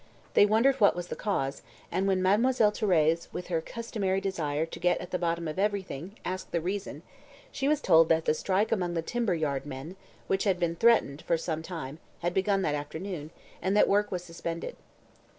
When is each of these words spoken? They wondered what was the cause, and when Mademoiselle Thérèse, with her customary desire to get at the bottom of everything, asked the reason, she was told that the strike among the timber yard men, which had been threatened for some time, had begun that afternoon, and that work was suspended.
They 0.33 0.47
wondered 0.47 0.77
what 0.81 0.95
was 0.95 1.09
the 1.09 1.15
cause, 1.15 1.61
and 1.91 2.07
when 2.07 2.23
Mademoiselle 2.23 2.71
Thérèse, 2.71 3.27
with 3.31 3.49
her 3.49 3.61
customary 3.61 4.19
desire 4.19 4.65
to 4.65 4.79
get 4.79 4.99
at 4.99 5.11
the 5.11 5.19
bottom 5.19 5.47
of 5.47 5.59
everything, 5.59 6.17
asked 6.25 6.51
the 6.51 6.59
reason, 6.59 7.03
she 7.51 7.67
was 7.67 7.81
told 7.81 8.09
that 8.09 8.25
the 8.25 8.33
strike 8.33 8.71
among 8.71 8.95
the 8.95 9.03
timber 9.03 9.35
yard 9.35 9.63
men, 9.63 9.95
which 10.25 10.43
had 10.45 10.59
been 10.59 10.75
threatened 10.75 11.21
for 11.21 11.37
some 11.37 11.61
time, 11.61 11.99
had 12.21 12.33
begun 12.33 12.63
that 12.63 12.73
afternoon, 12.73 13.29
and 13.61 13.77
that 13.77 13.87
work 13.87 14.11
was 14.11 14.23
suspended. 14.23 14.75